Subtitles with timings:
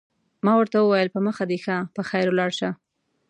[0.45, 2.69] ما ورته وویل: په مخه دې ښه، په خیر ولاړ شه.